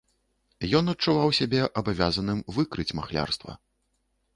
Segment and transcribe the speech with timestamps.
[0.79, 3.51] Ён адчуваў сябе абавязаным выкрыць махлярства.